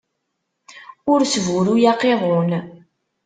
Ur 1.11 1.19
sburuy 1.33 1.83
aqiḍun. 1.91 2.51